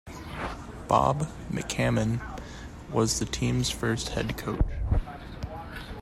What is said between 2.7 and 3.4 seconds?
was the